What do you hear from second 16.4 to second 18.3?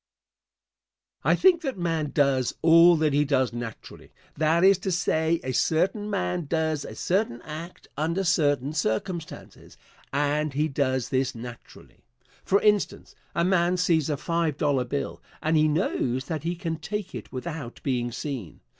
he can take it without being